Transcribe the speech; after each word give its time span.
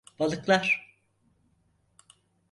Balıklar. 0.19 0.87